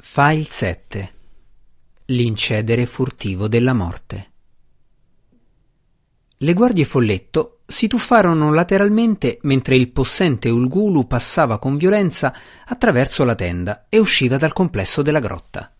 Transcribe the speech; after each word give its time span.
File 0.00 0.44
7 0.44 1.12
L'incedere 2.06 2.86
furtivo 2.86 3.48
della 3.48 3.72
morte. 3.72 4.30
Le 6.36 6.52
guardie 6.52 6.84
folletto 6.84 7.62
si 7.66 7.88
tuffarono 7.88 8.54
lateralmente 8.54 9.38
mentre 9.42 9.74
il 9.74 9.90
possente 9.90 10.50
Ulgulu 10.50 11.08
passava 11.08 11.58
con 11.58 11.76
violenza 11.76 12.32
attraverso 12.66 13.24
la 13.24 13.34
tenda 13.34 13.86
e 13.88 13.98
usciva 13.98 14.36
dal 14.36 14.52
complesso 14.52 15.02
della 15.02 15.18
grotta. 15.18 15.74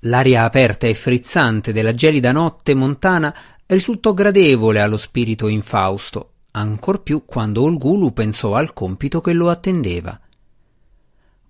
L'aria 0.00 0.42
aperta 0.42 0.88
e 0.88 0.94
frizzante 0.94 1.72
della 1.72 1.94
gelida 1.94 2.32
notte 2.32 2.74
montana 2.74 3.32
risultò 3.66 4.12
gradevole 4.12 4.80
allo 4.80 4.96
spirito 4.96 5.46
infausto, 5.46 6.32
ancor 6.50 7.04
più 7.04 7.24
quando 7.24 7.62
Ulgulu 7.62 8.12
pensò 8.12 8.56
al 8.56 8.72
compito 8.72 9.20
che 9.20 9.32
lo 9.32 9.50
attendeva– 9.50 10.18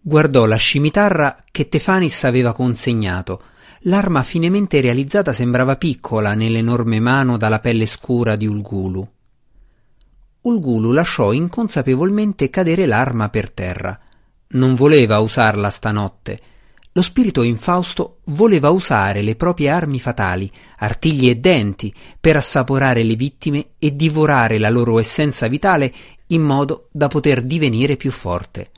Guardò 0.07 0.45
la 0.45 0.57
scimitarra 0.57 1.35
che 1.51 1.67
Tefanis 1.67 2.25
aveva 2.25 2.53
consegnato. 2.53 3.41
L'arma 3.85 4.23
finemente 4.23 4.83
realizzata 4.83 5.33
sembrava 5.33 5.77
piccola 5.77 6.35
nell'enorme 6.35 7.01
mano 7.01 7.39
dalla 7.39 7.59
pelle 7.59 7.87
scura 7.87 8.37
di 8.37 8.47
Ulgulu. 8.47 9.09
Ulgulu 10.43 10.93
lasciò 10.93 11.33
inconsapevolmente 11.33 12.51
cadere 12.51 12.85
l'arma 12.85 13.31
per 13.31 13.51
terra. 13.51 13.99
Non 14.49 14.75
voleva 14.75 15.21
usarla 15.21 15.71
stanotte. 15.71 16.41
Lo 16.93 17.01
spirito 17.01 17.43
infausto 17.43 18.19
voleva 18.25 18.69
usare 18.69 19.23
le 19.23 19.37
proprie 19.37 19.71
armi 19.71 19.99
fatali, 19.99 20.53
artigli 20.81 21.31
e 21.31 21.37
denti, 21.37 21.95
per 22.21 22.37
assaporare 22.37 23.05
le 23.05 23.15
vittime 23.15 23.69
e 23.79 23.97
divorare 23.97 24.59
la 24.59 24.69
loro 24.69 24.99
essenza 24.99 25.49
vitale 25.49 25.91
in 26.27 26.43
modo 26.43 26.89
da 26.93 27.09
poter 27.09 27.41
divenire 27.41 27.97
più 27.97 28.11
forte. 28.11 28.69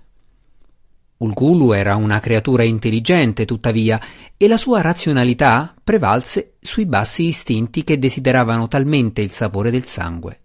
Ulgulu 1.19 1.73
era 1.73 1.97
una 1.97 2.21
creatura 2.21 2.63
intelligente, 2.63 3.47
tuttavia, 3.47 3.99
e 4.37 4.49
la 4.49 4.59
sua 4.59 4.83
razionalità 4.83 5.75
prevalse 5.83 6.57
sui 6.61 6.85
bassi 6.85 7.25
istinti 7.25 7.85
che 7.85 7.99
desideravano 7.99 8.69
talmente 8.69 9.23
il 9.23 9.31
sapore 9.31 9.71
del 9.71 9.85
sangue. 9.85 10.41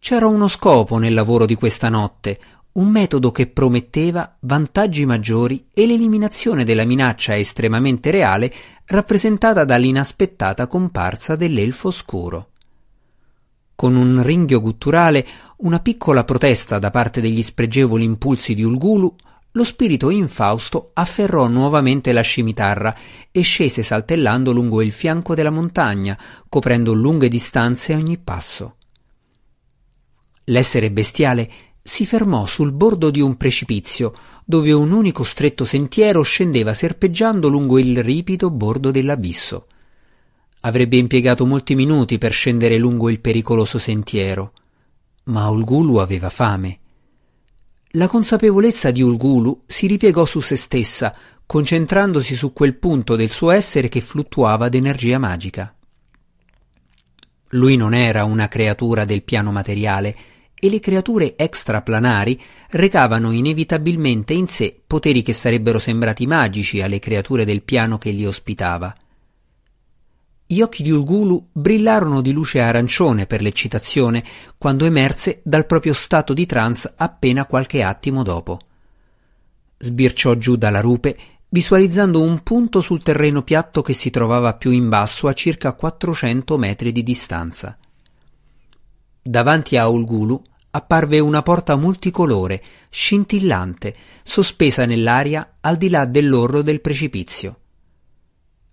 C'era 0.00 0.26
uno 0.26 0.48
scopo 0.48 0.98
nel 0.98 1.14
lavoro 1.14 1.46
di 1.46 1.54
questa 1.54 1.88
notte, 1.88 2.38
un 2.72 2.88
metodo 2.88 3.30
che 3.30 3.46
prometteva 3.46 4.36
vantaggi 4.40 5.06
maggiori 5.06 5.68
e 5.72 5.86
l'eliminazione 5.86 6.64
della 6.64 6.84
minaccia 6.84 7.36
estremamente 7.36 8.10
reale 8.10 8.52
rappresentata 8.84 9.64
dall'inaspettata 9.64 10.66
comparsa 10.66 11.36
dell'elfo 11.36 11.90
scuro. 11.90 12.50
Con 13.74 13.94
un 13.94 14.22
ringhio 14.22 14.60
gutturale, 14.60 15.26
una 15.58 15.80
piccola 15.80 16.24
protesta 16.24 16.78
da 16.78 16.90
parte 16.90 17.20
degli 17.20 17.42
spregevoli 17.42 18.04
impulsi 18.04 18.54
di 18.54 18.62
Ulgulu, 18.62 19.14
lo 19.56 19.64
spirito 19.64 20.10
infausto 20.10 20.90
afferrò 20.92 21.48
nuovamente 21.48 22.12
la 22.12 22.20
scimitarra 22.20 22.94
e 23.32 23.40
scese 23.40 23.82
saltellando 23.82 24.52
lungo 24.52 24.82
il 24.82 24.92
fianco 24.92 25.34
della 25.34 25.50
montagna, 25.50 26.16
coprendo 26.48 26.92
lunghe 26.92 27.28
distanze 27.28 27.94
a 27.94 27.96
ogni 27.96 28.18
passo. 28.18 28.76
L'essere 30.44 30.92
bestiale 30.92 31.50
si 31.82 32.04
fermò 32.04 32.44
sul 32.44 32.70
bordo 32.70 33.10
di 33.10 33.22
un 33.22 33.36
precipizio, 33.38 34.12
dove 34.44 34.72
un 34.72 34.92
unico 34.92 35.22
stretto 35.24 35.64
sentiero 35.64 36.22
scendeva 36.22 36.74
serpeggiando 36.74 37.48
lungo 37.48 37.78
il 37.78 38.02
ripido 38.02 38.50
bordo 38.50 38.90
dell'abisso. 38.90 39.68
Avrebbe 40.60 40.98
impiegato 40.98 41.46
molti 41.46 41.74
minuti 41.74 42.18
per 42.18 42.32
scendere 42.32 42.76
lungo 42.76 43.08
il 43.08 43.20
pericoloso 43.20 43.78
sentiero, 43.78 44.52
ma 45.24 45.48
Ulgulu 45.48 45.96
aveva 45.96 46.28
fame 46.28 46.80
la 47.96 48.08
consapevolezza 48.08 48.90
di 48.90 49.00
Ulgulu 49.00 49.62
si 49.66 49.86
ripiegò 49.86 50.26
su 50.26 50.40
se 50.40 50.56
stessa, 50.56 51.14
concentrandosi 51.46 52.34
su 52.34 52.52
quel 52.52 52.76
punto 52.76 53.16
del 53.16 53.30
suo 53.30 53.50
essere 53.50 53.88
che 53.88 54.02
fluttuava 54.02 54.68
d'energia 54.68 55.18
magica. 55.18 55.74
Lui 57.50 57.76
non 57.76 57.94
era 57.94 58.24
una 58.24 58.48
creatura 58.48 59.06
del 59.06 59.22
piano 59.22 59.50
materiale 59.50 60.14
e 60.54 60.68
le 60.68 60.78
creature 60.78 61.36
extraplanari 61.36 62.38
recavano 62.70 63.30
inevitabilmente 63.30 64.34
in 64.34 64.46
sé 64.46 64.78
poteri 64.86 65.22
che 65.22 65.32
sarebbero 65.32 65.78
sembrati 65.78 66.26
magici 66.26 66.82
alle 66.82 66.98
creature 66.98 67.46
del 67.46 67.62
piano 67.62 67.96
che 67.96 68.10
li 68.10 68.26
ospitava. 68.26 68.94
Gli 70.48 70.60
occhi 70.60 70.84
di 70.84 70.92
Ulgulu 70.92 71.48
brillarono 71.50 72.20
di 72.20 72.30
luce 72.30 72.60
arancione 72.60 73.26
per 73.26 73.42
l'eccitazione 73.42 74.22
quando 74.56 74.84
emerse 74.84 75.40
dal 75.42 75.66
proprio 75.66 75.92
stato 75.92 76.32
di 76.32 76.46
trance 76.46 76.92
appena 76.94 77.46
qualche 77.46 77.82
attimo 77.82 78.22
dopo. 78.22 78.60
Sbirciò 79.76 80.34
giù 80.36 80.54
dalla 80.54 80.80
rupe, 80.80 81.16
visualizzando 81.48 82.22
un 82.22 82.44
punto 82.44 82.80
sul 82.80 83.02
terreno 83.02 83.42
piatto 83.42 83.82
che 83.82 83.92
si 83.92 84.10
trovava 84.10 84.54
più 84.54 84.70
in 84.70 84.88
basso 84.88 85.26
a 85.26 85.32
circa 85.32 85.72
400 85.72 86.56
metri 86.56 86.92
di 86.92 87.02
distanza. 87.02 87.76
Davanti 89.20 89.76
a 89.76 89.88
Ulgulu 89.88 90.40
apparve 90.70 91.18
una 91.18 91.42
porta 91.42 91.74
multicolore, 91.74 92.62
scintillante, 92.88 93.96
sospesa 94.22 94.86
nell'aria 94.86 95.56
al 95.60 95.76
di 95.76 95.88
là 95.88 96.04
dell'orlo 96.04 96.62
del 96.62 96.80
precipizio. 96.80 97.58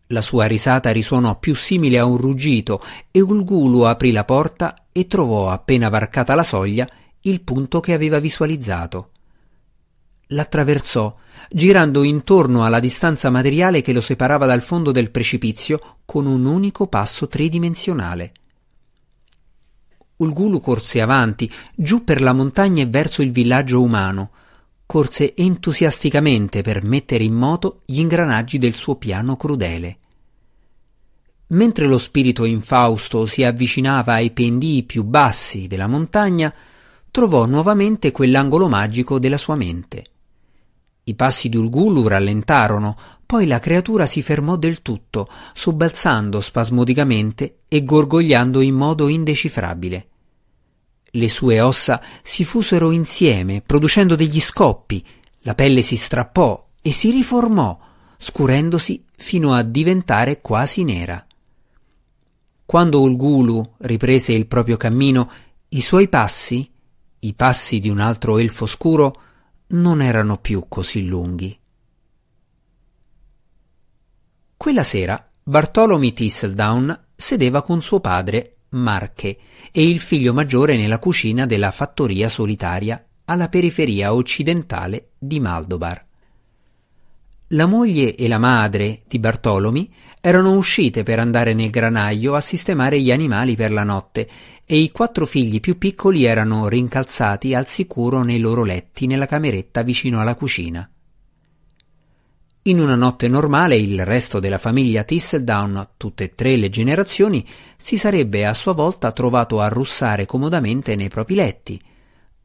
La 0.07 0.21
sua 0.21 0.45
risata 0.45 0.91
risuonò 0.91 1.39
più 1.39 1.55
simile 1.55 1.97
a 1.97 2.05
un 2.05 2.17
ruggito 2.17 2.83
e 3.09 3.21
Ulgulu 3.21 3.81
aprì 3.81 4.11
la 4.11 4.25
porta 4.25 4.85
e 4.91 5.07
trovò, 5.07 5.49
appena 5.49 5.89
varcata 5.89 6.35
la 6.35 6.43
soglia, 6.43 6.87
il 7.21 7.41
punto 7.41 7.79
che 7.79 7.93
aveva 7.93 8.19
visualizzato. 8.19 9.11
L'attraversò, 10.27 11.15
girando 11.49 12.03
intorno 12.03 12.65
alla 12.65 12.79
distanza 12.79 13.29
materiale 13.29 13.81
che 13.81 13.93
lo 13.93 14.01
separava 14.01 14.45
dal 14.45 14.61
fondo 14.61 14.91
del 14.91 15.11
precipizio 15.11 15.97
con 16.05 16.25
un 16.25 16.45
unico 16.45 16.87
passo 16.87 17.27
tridimensionale. 17.27 18.33
Ulgulu 20.17 20.59
corse 20.59 21.01
avanti, 21.01 21.51
giù 21.75 22.03
per 22.03 22.21
la 22.21 22.33
montagna 22.33 22.83
e 22.83 22.87
verso 22.87 23.21
il 23.21 23.31
villaggio 23.31 23.81
umano. 23.81 24.31
Corse 24.85 25.33
entusiasticamente 25.35 26.61
per 26.61 26.83
mettere 26.83 27.23
in 27.23 27.33
moto 27.33 27.81
gli 27.85 27.99
ingranaggi 27.99 28.57
del 28.57 28.73
suo 28.73 28.95
piano 28.95 29.35
crudele. 29.35 29.97
Mentre 31.47 31.85
lo 31.85 31.97
spirito 31.97 32.45
infausto 32.45 33.25
si 33.25 33.43
avvicinava 33.43 34.13
ai 34.13 34.31
pendii 34.31 34.83
più 34.83 35.03
bassi 35.03 35.67
della 35.67 35.87
montagna, 35.87 36.53
trovò 37.11 37.45
nuovamente 37.45 38.11
quell'angolo 38.11 38.67
magico 38.67 39.19
della 39.19 39.37
sua 39.37 39.55
mente. 39.55 40.05
I 41.05 41.15
passi 41.15 41.49
di 41.49 41.57
Ulgulu 41.57 42.07
rallentarono, 42.07 42.97
poi 43.25 43.45
la 43.45 43.59
creatura 43.59 44.05
si 44.05 44.21
fermò 44.21 44.55
del 44.55 44.81
tutto, 44.81 45.27
sobbalzando 45.53 46.39
spasmodicamente 46.39 47.59
e 47.67 47.83
gorgogliando 47.83 48.61
in 48.61 48.75
modo 48.75 49.07
indecifrabile. 49.07 50.07
Le 51.15 51.29
sue 51.29 51.61
ossa 51.61 52.01
si 52.23 52.43
fusero 52.43 52.89
insieme, 52.89 53.61
producendo 53.61 54.15
degli 54.15 54.39
scoppi, 54.39 55.05
la 55.41 55.53
pelle 55.53 55.83
si 55.83 55.95
strappò 55.95 56.69
e 56.81 56.91
si 56.91 57.11
riformò, 57.11 57.79
scurendosi 58.17 59.05
fino 59.15 59.53
a 59.53 59.61
diventare 59.61 60.41
quasi 60.41 60.83
nera. 60.83 61.23
Quando 62.65 63.01
Ulgulu 63.01 63.75
riprese 63.79 64.33
il 64.33 64.47
proprio 64.47 64.75
cammino, 64.75 65.31
i 65.69 65.81
suoi 65.81 66.07
passi, 66.07 66.67
i 67.19 67.33
passi 67.35 67.79
di 67.79 67.89
un 67.89 67.99
altro 67.99 68.39
elfo 68.39 68.65
scuro, 68.65 69.21
non 69.67 70.01
erano 70.01 70.37
più 70.37 70.65
così 70.67 71.05
lunghi. 71.05 71.55
Quella 74.57 74.83
sera 74.83 75.31
Bartholomew 75.43 76.11
Thistledown 76.11 77.05
sedeva 77.15 77.61
con 77.61 77.83
suo 77.83 77.99
padre, 77.99 78.52
Marche, 78.73 79.37
e 79.71 79.87
il 79.87 79.99
figlio 79.99 80.33
maggiore 80.33 80.77
nella 80.77 80.99
cucina 80.99 81.45
della 81.45 81.71
fattoria 81.71 82.29
solitaria 82.29 83.03
alla 83.25 83.49
periferia 83.49 84.13
occidentale 84.13 85.09
di 85.17 85.39
Maldobar. 85.39 86.05
La 87.47 87.65
moglie 87.65 88.15
e 88.15 88.27
la 88.27 88.39
madre 88.39 89.01
di 89.07 89.19
Bartolomi 89.19 89.93
erano 90.19 90.55
uscite 90.55 91.03
per 91.03 91.19
andare 91.19 91.53
nel 91.53 91.69
granaio 91.69 92.33
a 92.33 92.41
sistemare 92.41 92.99
gli 92.99 93.11
animali 93.11 93.55
per 93.55 93.71
la 93.71 93.83
notte 93.83 94.27
e 94.65 94.77
i 94.77 94.89
quattro 94.91 95.25
figli 95.25 95.59
più 95.59 95.77
piccoli 95.77 96.23
erano 96.23 96.67
rincalzati 96.67 97.53
al 97.53 97.67
sicuro 97.67 98.23
nei 98.23 98.39
loro 98.39 98.63
letti 98.63 99.05
nella 99.05 99.27
cameretta 99.27 99.83
vicino 99.83 100.19
alla 100.19 100.35
cucina. 100.35 100.89
In 102.65 102.79
una 102.79 102.95
notte 102.95 103.27
normale 103.27 103.75
il 103.75 104.05
resto 104.05 104.39
della 104.39 104.57
famiglia 104.57 105.03
Thistledown, 105.03 105.89
tutte 105.97 106.23
e 106.23 106.33
tre 106.33 106.55
le 106.55 106.69
generazioni, 106.69 107.45
si 107.75 107.97
sarebbe 107.97 108.45
a 108.45 108.53
sua 108.53 108.71
volta 108.71 109.11
trovato 109.11 109.59
a 109.59 109.67
russare 109.67 110.25
comodamente 110.25 110.95
nei 110.95 111.09
propri 111.09 111.35
letti, 111.35 111.81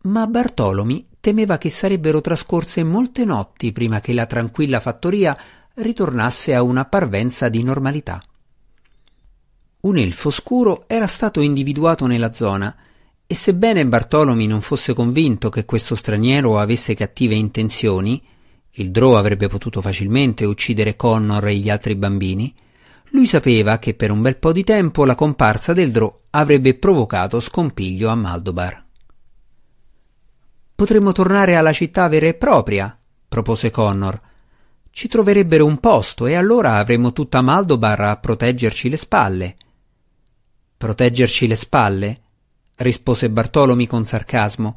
ma 0.03 0.27
Bartolomi 0.27 1.07
temeva 1.21 1.57
che 1.57 1.71
sarebbero 1.71 2.21
trascorse 2.21 2.83
molte 2.83 3.25
notti 3.25 3.71
prima 3.71 4.01
che 4.01 4.13
la 4.13 4.27
tranquilla 4.27 4.81
fattoria 4.81 5.39
ritornasse 5.75 6.53
a 6.53 6.63
una 6.63 6.85
parvenza 6.85 7.49
di 7.49 7.63
normalità. 7.63 8.21
Un 9.83 9.99
elfo 9.99 10.31
scuro 10.31 10.89
era 10.89 11.07
stato 11.07 11.41
individuato 11.41 12.07
nella 12.07 12.33
zona 12.33 12.75
e 13.25 13.35
sebbene 13.37 13.87
Bartolomi 13.87 14.49
non 14.49 14.63
fosse 14.63 14.95
convinto 14.95 15.49
che 15.49 15.65
questo 15.65 15.95
straniero 15.95 16.59
avesse 16.59 16.95
cattive 16.95 17.37
intenzioni, 17.37 18.21
il 18.73 18.91
Drow 18.91 19.15
avrebbe 19.15 19.49
potuto 19.49 19.81
facilmente 19.81 20.45
uccidere 20.45 20.97
Connor 20.97 21.47
e 21.47 21.55
gli 21.57 21.71
altri 21.71 21.95
bambini, 21.95 22.55
lui 23.11 23.27
sapeva 23.27 23.79
che 23.79 23.95
per 23.95 24.11
un 24.11 24.21
bel 24.21 24.37
po' 24.37 24.53
di 24.53 24.65
tempo 24.65 25.05
la 25.05 25.15
comparsa 25.15 25.73
del 25.73 25.91
Drow 25.91 26.21
avrebbe 26.31 26.75
provocato 26.75 27.41
scompiglio 27.41 28.11
a 28.11 28.15
Maldobar. 28.15 28.85
Potremmo 30.75 31.13
tornare 31.13 31.57
alla 31.57 31.73
città 31.73 32.07
vera 32.07 32.27
e 32.27 32.35
propria, 32.35 32.97
propose 33.27 33.71
Connor. 33.71 34.21
Ci 34.91 35.09
troverebbero 35.09 35.65
un 35.65 35.79
posto 35.79 36.27
e 36.27 36.35
allora 36.35 36.77
avremmo 36.77 37.13
tutta 37.13 37.41
Maldobar 37.41 38.01
a 38.01 38.17
proteggerci 38.17 38.89
le 38.89 38.97
spalle. 38.97 39.57
Proteggerci 40.77 41.47
le 41.47 41.57
spalle? 41.57 42.21
rispose 42.77 43.29
Bartolomi 43.29 43.87
con 43.89 44.05
sarcasmo. 44.05 44.75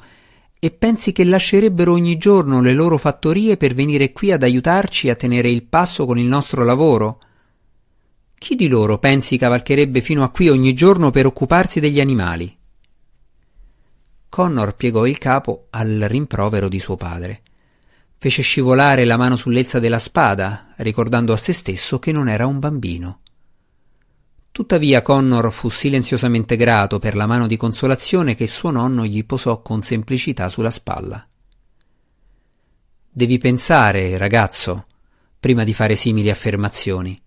E 0.64 0.70
pensi 0.70 1.12
che 1.12 1.24
lascerebbero 1.24 1.92
ogni 1.92 2.20
giorno 2.20 2.62
le 2.62 2.74
loro 2.74 3.00
fattorie 3.00 3.58
per 3.58 3.74
venire 3.74 4.12
qui 4.12 4.32
ad 4.32 4.44
aiutarci 4.44 5.10
a 5.10 5.16
tenere 5.16 5.50
il 5.50 5.64
passo 5.64 6.06
con 6.06 6.20
il 6.20 6.28
nostro 6.28 6.64
lavoro? 6.64 7.20
Chi 8.38 8.54
di 8.54 8.68
loro 8.68 9.00
pensi 9.00 9.40
cavalcherebbe 9.40 10.02
fino 10.02 10.24
a 10.24 10.30
qui 10.30 10.50
ogni 10.50 10.76
giorno 10.76 11.10
per 11.10 11.26
occuparsi 11.26 11.80
degli 11.80 12.00
animali? 12.00 12.56
Connor 14.30 14.76
piegò 14.76 15.08
il 15.08 15.18
capo 15.18 15.66
al 15.72 16.06
rimprovero 16.08 16.68
di 16.68 16.78
suo 16.78 16.96
padre. 16.96 17.42
Fece 18.20 18.44
scivolare 18.44 19.04
la 19.04 19.18
mano 19.18 19.38
sull'elsa 19.38 19.80
della 19.80 19.98
spada, 19.98 20.76
ricordando 20.78 21.34
a 21.34 21.38
se 21.38 21.54
stesso 21.54 21.98
che 21.98 22.12
non 22.12 22.30
era 22.30 22.46
un 22.46 22.60
bambino. 22.60 23.22
Tuttavia 24.52 25.02
Connor 25.02 25.52
fu 25.52 25.70
silenziosamente 25.70 26.56
grato 26.56 27.00
per 27.00 27.16
la 27.16 27.26
mano 27.26 27.48
di 27.48 27.58
consolazione 27.58 28.36
che 28.36 28.48
suo 28.48 28.70
nonno 28.70 29.06
gli 29.06 29.26
posò 29.26 29.62
con 29.62 29.82
semplicità 29.82 30.50
sulla 30.50 30.72
spalla. 30.72 31.26
Devi 33.10 33.38
pensare, 33.38 34.18
ragazzo, 34.18 34.86
prima 35.40 35.64
di 35.64 35.74
fare 35.74 35.96
simili 35.96 36.30
affermazioni 36.30 37.22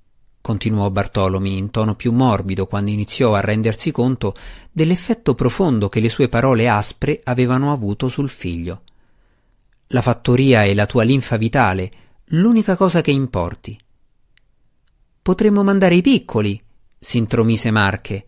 continuò 0.44 0.90
Bartolomi 0.90 1.56
in 1.56 1.70
tono 1.70 1.94
più 1.94 2.12
morbido 2.12 2.66
quando 2.66 2.90
iniziò 2.90 3.34
a 3.34 3.40
rendersi 3.40 3.90
conto 3.90 4.34
dell'effetto 4.70 5.34
profondo 5.34 5.88
che 5.88 6.00
le 6.00 6.10
sue 6.10 6.28
parole 6.28 6.68
aspre 6.68 7.22
avevano 7.24 7.72
avuto 7.72 8.10
sul 8.10 8.28
figlio. 8.28 8.82
La 9.86 10.02
fattoria 10.02 10.64
è 10.64 10.74
la 10.74 10.84
tua 10.84 11.02
linfa 11.02 11.38
vitale, 11.38 11.90
l'unica 12.26 12.76
cosa 12.76 13.00
che 13.00 13.10
importi. 13.10 13.74
Potremmo 15.22 15.62
mandare 15.64 15.94
i 15.94 16.02
piccoli, 16.02 16.62
s'intromise 17.04 17.70
Marche. 17.70 18.26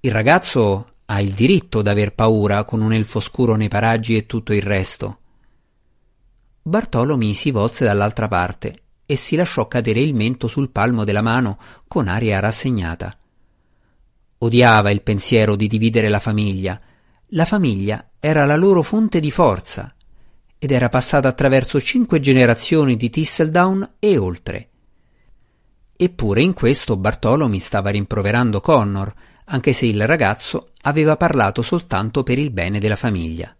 Il 0.00 0.12
ragazzo 0.12 0.96
ha 1.06 1.20
il 1.22 1.32
diritto 1.32 1.80
d'aver 1.80 2.12
paura 2.12 2.64
con 2.64 2.82
un 2.82 2.92
elfo 2.92 3.18
scuro 3.18 3.56
nei 3.56 3.68
paraggi 3.68 4.14
e 4.14 4.26
tutto 4.26 4.52
il 4.52 4.60
resto. 4.60 5.18
Bartolomi 6.60 7.32
si 7.32 7.50
volse 7.50 7.86
dall'altra 7.86 8.28
parte 8.28 8.82
e 9.06 9.16
si 9.16 9.36
lasciò 9.36 9.66
cadere 9.68 10.00
il 10.00 10.14
mento 10.14 10.48
sul 10.48 10.68
palmo 10.68 11.04
della 11.04 11.22
mano 11.22 11.58
con 11.88 12.08
aria 12.08 12.40
rassegnata. 12.40 13.16
Odiava 14.38 14.90
il 14.90 15.00
pensiero 15.00 15.56
di 15.56 15.66
dividere 15.66 16.10
la 16.10 16.20
famiglia. 16.20 16.78
La 17.28 17.46
famiglia 17.46 18.10
era 18.20 18.44
la 18.44 18.56
loro 18.56 18.82
fonte 18.82 19.18
di 19.18 19.30
forza 19.30 19.94
ed 20.58 20.70
era 20.70 20.90
passata 20.90 21.26
attraverso 21.26 21.80
cinque 21.80 22.20
generazioni 22.20 22.96
di 22.96 23.08
Thistledown 23.08 23.94
e 23.98 24.18
oltre. 24.18 24.69
Eppure 26.02 26.40
in 26.40 26.54
questo 26.54 26.96
Bartolomei 26.96 27.58
stava 27.58 27.90
rimproverando 27.90 28.62
Connor, 28.62 29.12
anche 29.44 29.74
se 29.74 29.84
il 29.84 30.06
ragazzo 30.06 30.70
aveva 30.80 31.18
parlato 31.18 31.60
soltanto 31.60 32.22
per 32.22 32.38
il 32.38 32.50
bene 32.50 32.78
della 32.78 32.96
famiglia. 32.96 33.54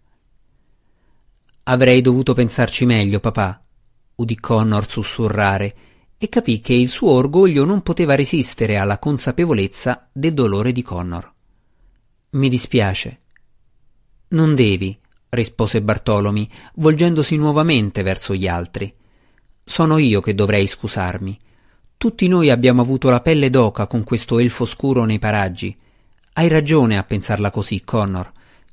Avrei 1.65 2.01
dovuto 2.01 2.33
pensarci 2.33 2.85
meglio, 2.85 3.19
papà, 3.19 3.63
udì 4.15 4.39
Connor 4.39 4.89
sussurrare 4.89 5.75
e 6.17 6.29
capì 6.29 6.61
che 6.61 6.73
il 6.73 6.89
suo 6.89 7.11
orgoglio 7.11 7.63
non 7.63 7.83
poteva 7.83 8.15
resistere 8.15 8.77
alla 8.77 8.97
consapevolezza 8.97 10.09
del 10.11 10.33
dolore 10.33 10.71
di 10.71 10.81
Connor. 10.81 11.31
Mi 12.31 12.49
dispiace. 12.49 13.19
Non 14.29 14.55
devi, 14.55 14.97
rispose 15.29 15.83
Bartolomi, 15.83 16.49
volgendosi 16.77 17.37
nuovamente 17.37 18.01
verso 18.01 18.33
gli 18.33 18.47
altri. 18.47 18.91
Sono 19.63 19.99
io 19.99 20.21
che 20.21 20.33
dovrei 20.33 20.65
scusarmi. 20.65 21.39
Tutti 22.01 22.27
noi 22.27 22.49
abbiamo 22.49 22.81
avuto 22.81 23.11
la 23.11 23.19
pelle 23.19 23.51
d'oca 23.51 23.85
con 23.85 24.03
questo 24.03 24.39
elfo 24.39 24.65
scuro 24.65 25.05
nei 25.05 25.19
paraggi. 25.19 25.77
Hai 26.33 26.47
ragione 26.47 26.97
a 26.97 27.03
pensarla 27.03 27.51
così, 27.51 27.83
Connor. 27.83 28.31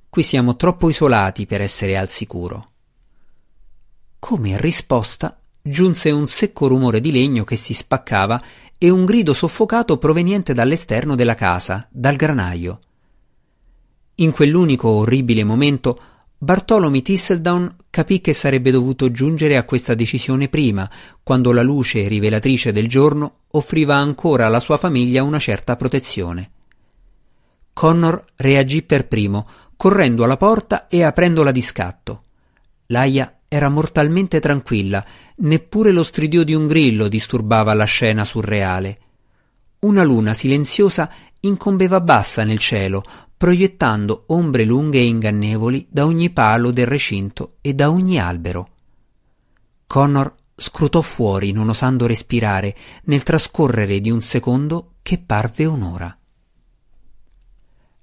Qui 0.09 0.23
siamo 0.23 0.57
troppo 0.57 0.89
isolati 0.89 1.45
per 1.45 1.61
essere 1.61 1.99
al 1.99 2.09
sicuro. 2.09 2.71
Come 4.19 4.59
risposta 4.59 5.39
giunse 5.61 6.11
un 6.11 6.27
secco 6.27 6.69
rumore 6.69 7.03
di 7.03 7.13
legno 7.13 7.45
che 7.45 7.57
si 7.57 7.75
spaccava 7.75 8.43
e 8.79 8.89
un 8.89 9.05
grido 9.05 9.35
soffocato 9.35 9.99
proveniente 9.99 10.55
dall'esterno 10.55 11.15
della 11.15 11.35
casa, 11.35 11.87
dal 11.91 12.17
granaio. 12.17 12.81
In 14.15 14.31
quell'unico 14.31 14.89
orribile 14.89 15.45
momento 15.45 16.01
Bartolomeo 16.39 17.03
Thistledown 17.03 17.77
capì 17.91 18.21
che 18.21 18.33
sarebbe 18.33 18.71
dovuto 18.71 19.11
giungere 19.11 19.57
a 19.57 19.65
questa 19.65 19.95
decisione 19.95 20.49
prima, 20.49 20.89
quando 21.23 21.53
la 21.53 21.63
luce 21.63 22.07
rivelatrice 22.09 22.73
del 22.73 22.89
giorno 22.89 23.41
offriva 23.53 23.97
ancora 23.97 24.47
alla 24.47 24.61
sua 24.61 24.77
famiglia 24.77 25.23
una 25.23 25.39
certa 25.39 25.77
protezione. 25.77 26.51
Connor 27.73 28.25
reagì 28.37 28.83
per 28.83 29.07
primo, 29.07 29.49
correndo 29.77 30.25
alla 30.25 30.37
porta 30.37 30.89
e 30.89 31.03
aprendola 31.03 31.53
di 31.53 31.63
scatto. 31.63 32.23
L'aia 32.87 33.39
era 33.49 33.69
mortalmente 33.69 34.41
tranquilla, 34.41 35.05
neppure 35.37 35.91
lo 35.93 36.03
stridio 36.03 36.45
di 36.45 36.55
un 36.55 36.67
grillo 36.67 37.09
disturbava 37.09 37.73
la 37.75 37.85
scena 37.85 38.25
surreale. 38.25 38.99
Una 39.81 40.03
luna 40.03 40.35
silenziosa 40.35 41.09
incombeva 41.41 42.01
bassa 42.01 42.43
nel 42.43 42.59
cielo, 42.59 43.05
proiettando 43.39 44.25
ombre 44.27 44.65
lunghe 44.65 44.99
e 44.99 45.07
ingannevoli 45.07 45.87
da 45.89 46.05
ogni 46.05 46.31
palo 46.31 46.73
del 46.73 46.87
recinto 46.87 47.59
e 47.61 47.73
da 47.73 47.89
ogni 47.89 48.19
albero. 48.19 48.71
Connor 49.87 50.35
scrutò 50.57 51.01
fuori, 51.01 51.53
non 51.53 51.69
osando 51.69 52.07
respirare, 52.07 52.77
nel 53.05 53.23
trascorrere 53.23 54.01
di 54.01 54.11
un 54.11 54.21
secondo 54.23 54.97
che 55.03 55.19
parve 55.19 55.65
un'ora. 55.67 56.19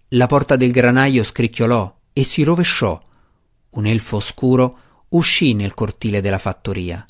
La 0.10 0.26
porta 0.26 0.56
del 0.56 0.72
granaio 0.72 1.22
scricchiolò 1.22 2.00
e 2.14 2.24
si 2.24 2.44
rovesciò. 2.44 2.98
Un 3.72 3.86
elfo 3.86 4.16
oscuro 4.16 4.78
uscì 5.10 5.54
nel 5.54 5.74
cortile 5.74 6.22
della 6.22 6.38
fattoria. 6.38 7.06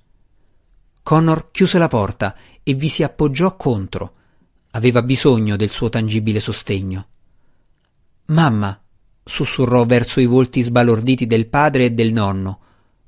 Connor 1.04 1.52
chiuse 1.52 1.78
la 1.78 1.88
porta 1.88 2.36
e 2.64 2.74
vi 2.74 2.90
si 2.90 3.04
appoggiò 3.04 3.56
contro. 3.56 4.14
Aveva 4.72 5.04
bisogno 5.04 5.56
del 5.56 5.70
suo 5.70 5.90
tangibile 5.90 6.40
sostegno. 6.40 7.10
Mamma, 8.28 8.82
sussurrò 9.24 9.86
verso 9.86 10.20
i 10.20 10.26
volti 10.26 10.64
sbalorditi 10.64 11.28
del 11.28 11.48
padre 11.48 11.86
e 11.86 11.92
del 11.92 12.12
nonno. 12.12 12.60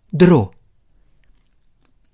Drò. 0.07 0.47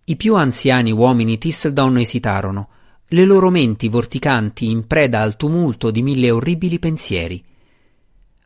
I 0.05 0.15
più 0.15 0.35
anziani 0.35 0.91
uomini 0.91 1.37
Thistledown 1.37 1.97
esitarono, 1.97 2.69
le 3.07 3.25
loro 3.25 3.49
menti 3.49 3.89
vorticanti 3.89 4.69
in 4.69 4.87
preda 4.87 5.21
al 5.21 5.35
tumulto 5.35 5.91
di 5.91 6.01
mille 6.01 6.31
orribili 6.31 6.79
pensieri. 6.79 7.43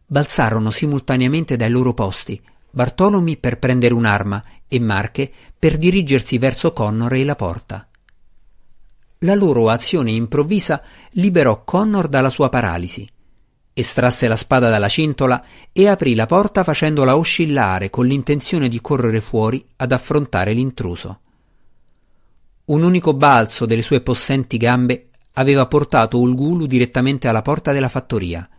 Balzarono 0.07 0.71
simultaneamente 0.71 1.55
dai 1.55 1.69
loro 1.69 1.93
posti, 1.93 2.41
Bartolomei 2.71 3.37
per 3.37 3.59
prendere 3.59 3.93
un'arma 3.93 4.43
e 4.67 4.79
Marche 4.79 5.31
per 5.57 5.77
dirigersi 5.77 6.39
verso 6.39 6.73
Connor 6.73 7.13
e 7.13 7.23
la 7.23 7.35
porta. 7.35 7.87
La 9.19 9.35
loro 9.35 9.69
azione 9.69 10.11
improvvisa 10.11 10.81
liberò 11.11 11.63
Connor 11.63 12.07
dalla 12.07 12.29
sua 12.29 12.49
paralisi. 12.49 13.07
Estrasse 13.79 14.27
la 14.27 14.35
spada 14.35 14.71
dalla 14.71 14.87
cintola 14.87 15.39
e 15.71 15.87
aprì 15.87 16.15
la 16.15 16.25
porta 16.25 16.63
facendola 16.63 17.15
oscillare 17.15 17.91
con 17.91 18.07
l'intenzione 18.07 18.69
di 18.69 18.81
correre 18.81 19.21
fuori 19.21 19.63
ad 19.75 19.91
affrontare 19.91 20.51
l'intruso. 20.53 21.19
Un 22.65 22.81
unico 22.81 23.13
balzo 23.13 23.67
delle 23.67 23.83
sue 23.83 24.01
possenti 24.01 24.57
gambe 24.57 25.09
aveva 25.33 25.67
portato 25.67 26.17
Ulgulu 26.17 26.65
direttamente 26.65 27.27
alla 27.27 27.43
porta 27.43 27.71
della 27.71 27.87
fattoria. 27.87 28.49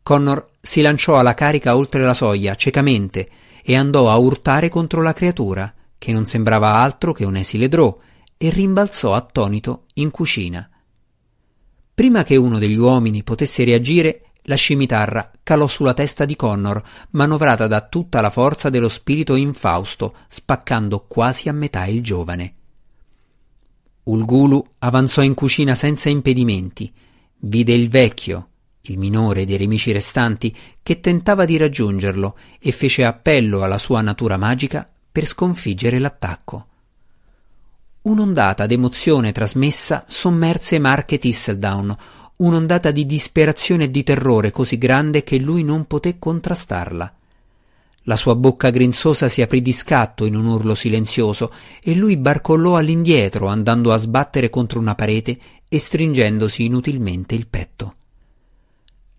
Connor 0.00 0.50
si 0.60 0.80
lanciò 0.80 1.18
alla 1.18 1.34
carica 1.34 1.74
oltre 1.74 2.04
la 2.04 2.14
soglia, 2.14 2.54
ciecamente, 2.54 3.28
e 3.64 3.74
andò 3.74 4.12
a 4.12 4.16
urtare 4.16 4.68
contro 4.68 5.02
la 5.02 5.12
creatura, 5.12 5.74
che 5.98 6.12
non 6.12 6.24
sembrava 6.24 6.74
altro 6.74 7.12
che 7.12 7.24
un 7.24 7.34
esile 7.34 7.66
drò, 7.66 7.98
e 8.38 8.48
rimbalzò 8.50 9.12
attonito 9.12 9.86
in 9.94 10.12
cucina. 10.12 10.69
Prima 12.00 12.22
che 12.22 12.36
uno 12.36 12.58
degli 12.58 12.78
uomini 12.78 13.22
potesse 13.22 13.62
reagire, 13.62 14.30
la 14.44 14.54
scimitarra 14.54 15.30
calò 15.42 15.66
sulla 15.66 15.92
testa 15.92 16.24
di 16.24 16.34
Connor, 16.34 16.82
manovrata 17.10 17.66
da 17.66 17.86
tutta 17.86 18.22
la 18.22 18.30
forza 18.30 18.70
dello 18.70 18.88
spirito 18.88 19.34
infausto, 19.34 20.14
spaccando 20.26 21.04
quasi 21.06 21.50
a 21.50 21.52
metà 21.52 21.84
il 21.84 22.02
giovane. 22.02 22.54
Ulgulu 24.04 24.66
avanzò 24.78 25.20
in 25.20 25.34
cucina 25.34 25.74
senza 25.74 26.08
impedimenti, 26.08 26.90
vide 27.40 27.74
il 27.74 27.90
vecchio, 27.90 28.48
il 28.80 28.96
minore 28.96 29.44
dei 29.44 29.58
nemici 29.58 29.92
restanti, 29.92 30.56
che 30.82 31.00
tentava 31.00 31.44
di 31.44 31.58
raggiungerlo 31.58 32.34
e 32.58 32.72
fece 32.72 33.04
appello 33.04 33.62
alla 33.62 33.76
sua 33.76 34.00
natura 34.00 34.38
magica 34.38 34.90
per 35.12 35.26
sconfiggere 35.26 35.98
l'attacco. 35.98 36.68
Un'ondata 38.02 38.64
d'emozione 38.64 39.30
trasmessa 39.30 40.04
sommerse 40.08 40.78
Mark 40.78 41.12
e 41.12 41.18
Thistledown, 41.18 41.94
un'ondata 42.36 42.90
di 42.90 43.04
disperazione 43.04 43.84
e 43.84 43.90
di 43.90 44.02
terrore 44.02 44.50
così 44.50 44.78
grande 44.78 45.22
che 45.22 45.36
lui 45.36 45.62
non 45.62 45.86
poté 45.86 46.18
contrastarla. 46.18 47.14
La 48.04 48.16
sua 48.16 48.34
bocca 48.36 48.70
grinzosa 48.70 49.28
si 49.28 49.42
aprì 49.42 49.60
di 49.60 49.72
scatto 49.72 50.24
in 50.24 50.34
un 50.34 50.46
urlo 50.46 50.74
silenzioso 50.74 51.52
e 51.82 51.94
lui 51.94 52.16
barcollò 52.16 52.76
all'indietro 52.76 53.48
andando 53.48 53.92
a 53.92 53.98
sbattere 53.98 54.48
contro 54.48 54.80
una 54.80 54.94
parete 54.94 55.38
e 55.68 55.78
stringendosi 55.78 56.64
inutilmente 56.64 57.34
il 57.34 57.46
petto. 57.48 57.94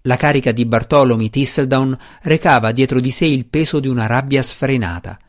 La 0.02 0.16
carica 0.16 0.52
di 0.52 0.66
Bartolomei 0.66 1.30
Thistledown 1.30 1.96
recava 2.24 2.72
dietro 2.72 3.00
di 3.00 3.12
sé 3.12 3.26
il 3.26 3.46
peso 3.46 3.80
di 3.80 3.88
una 3.88 4.08
rabbia 4.08 4.42
sfrenata. 4.42 5.20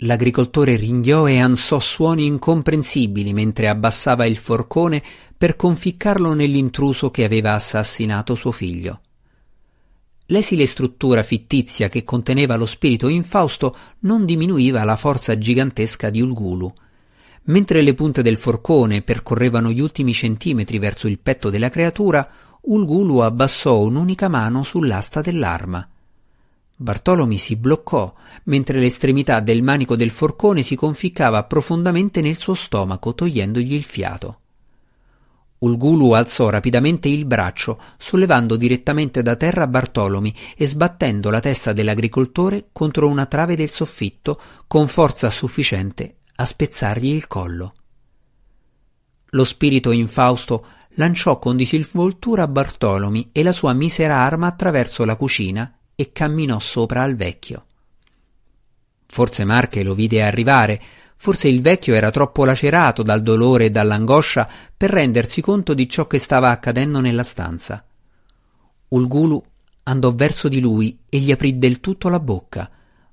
L'agricoltore 0.00 0.76
ringhiò 0.76 1.26
e 1.26 1.40
ansò 1.40 1.78
suoni 1.78 2.26
incomprensibili 2.26 3.32
mentre 3.32 3.68
abbassava 3.68 4.26
il 4.26 4.36
forcone 4.36 5.02
per 5.36 5.56
conficcarlo 5.56 6.34
nell'intruso 6.34 7.10
che 7.10 7.24
aveva 7.24 7.54
assassinato 7.54 8.34
suo 8.34 8.50
figlio. 8.50 9.00
L'esile 10.26 10.66
struttura 10.66 11.22
fittizia 11.22 11.88
che 11.88 12.04
conteneva 12.04 12.56
lo 12.56 12.66
spirito 12.66 13.08
infausto 13.08 13.74
non 14.00 14.26
diminuiva 14.26 14.84
la 14.84 14.96
forza 14.96 15.38
gigantesca 15.38 16.10
di 16.10 16.20
Ulgulu. 16.20 16.70
Mentre 17.44 17.80
le 17.80 17.94
punte 17.94 18.20
del 18.20 18.36
forcone 18.36 19.00
percorrevano 19.00 19.70
gli 19.70 19.80
ultimi 19.80 20.12
centimetri 20.12 20.78
verso 20.78 21.06
il 21.08 21.20
petto 21.20 21.48
della 21.48 21.70
creatura, 21.70 22.28
Ulgulu 22.62 23.18
abbassò 23.18 23.78
un'unica 23.78 24.28
mano 24.28 24.62
sull'asta 24.62 25.22
dell'arma. 25.22 25.88
Bartolomi 26.78 27.38
si 27.38 27.56
bloccò, 27.56 28.14
mentre 28.44 28.78
l'estremità 28.78 29.40
del 29.40 29.62
manico 29.62 29.96
del 29.96 30.10
forcone 30.10 30.62
si 30.62 30.76
conficcava 30.76 31.44
profondamente 31.44 32.20
nel 32.20 32.36
suo 32.36 32.52
stomaco, 32.52 33.14
togliendogli 33.14 33.72
il 33.72 33.84
fiato. 33.84 34.40
Ulgulu 35.58 36.10
alzò 36.10 36.50
rapidamente 36.50 37.08
il 37.08 37.24
braccio, 37.24 37.80
sollevando 37.96 38.56
direttamente 38.56 39.22
da 39.22 39.36
terra 39.36 39.66
Bartolomi 39.66 40.34
e 40.54 40.66
sbattendo 40.66 41.30
la 41.30 41.40
testa 41.40 41.72
dell'agricoltore 41.72 42.68
contro 42.72 43.08
una 43.08 43.24
trave 43.24 43.56
del 43.56 43.70
soffitto 43.70 44.38
con 44.66 44.86
forza 44.86 45.30
sufficiente 45.30 46.16
a 46.36 46.44
spezzargli 46.44 47.06
il 47.06 47.26
collo. 47.26 47.74
Lo 49.30 49.44
spirito 49.44 49.92
infausto 49.92 50.66
lanciò 50.96 51.38
con 51.38 51.56
disinvoltura 51.56 52.46
Bartolomi 52.46 53.30
e 53.32 53.42
la 53.42 53.52
sua 53.52 53.72
misera 53.72 54.16
arma 54.16 54.48
attraverso 54.48 55.06
la 55.06 55.16
cucina 55.16 55.75
e 55.96 56.12
camminò 56.12 56.58
sopra 56.58 57.02
al 57.02 57.16
vecchio. 57.16 57.64
Forse 59.06 59.44
Marche 59.44 59.82
lo 59.82 59.94
vide 59.94 60.22
arrivare, 60.22 60.80
forse 61.16 61.48
il 61.48 61.62
vecchio 61.62 61.94
era 61.94 62.10
troppo 62.10 62.44
lacerato 62.44 63.02
dal 63.02 63.22
dolore 63.22 63.64
e 63.64 63.70
dall'angoscia 63.70 64.48
per 64.76 64.90
rendersi 64.90 65.40
conto 65.40 65.72
di 65.72 65.88
ciò 65.88 66.06
che 66.06 66.18
stava 66.18 66.50
accadendo 66.50 67.00
nella 67.00 67.22
stanza. 67.22 67.82
Ulgulu 68.88 69.42
andò 69.84 70.14
verso 70.14 70.48
di 70.48 70.60
lui 70.60 70.98
e 71.08 71.18
gli 71.18 71.32
aprì 71.32 71.58
del 71.58 71.80
tutto 71.80 72.10
la 72.10 72.20
bocca. 72.20 72.70